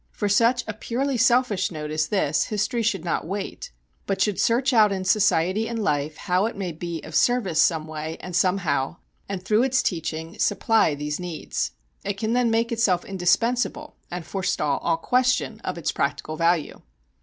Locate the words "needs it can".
11.19-12.33